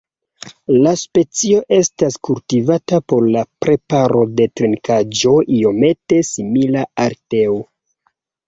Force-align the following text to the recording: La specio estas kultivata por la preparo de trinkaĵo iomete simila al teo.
La 0.85 0.91
specio 1.01 1.59
estas 1.77 2.17
kultivata 2.29 3.01
por 3.13 3.27
la 3.35 3.43
preparo 3.65 4.25
de 4.41 4.49
trinkaĵo 4.61 5.37
iomete 5.59 6.23
simila 6.33 6.89
al 7.07 7.19
teo. 7.37 7.63